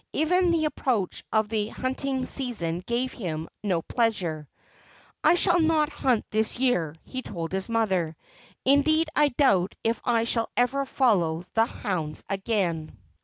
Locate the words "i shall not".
5.23-5.93